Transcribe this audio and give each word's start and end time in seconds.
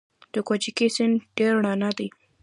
د 0.33 0.35
کوکچې 0.47 0.87
سیند 0.95 1.15
ډیر 1.37 1.53
رڼا 1.65 1.89
دی 1.97 2.07